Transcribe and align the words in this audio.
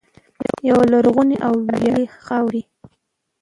یوې 0.69 0.85
لرغونې 0.93 1.37
او 1.47 1.53
ویاړلې 1.67 2.07
خاورې. 2.25 2.61